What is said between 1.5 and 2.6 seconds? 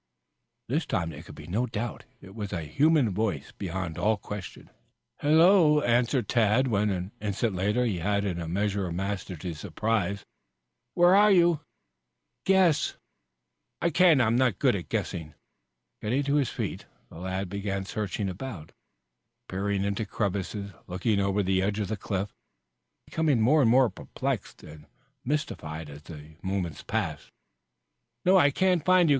doubt. It was